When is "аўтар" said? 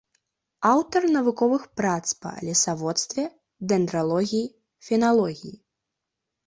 0.69-1.05